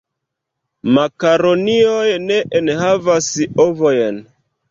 Makaronioj 0.95 2.09
ne 2.29 2.39
enhavas 2.61 3.31
ovojn. 3.67 4.21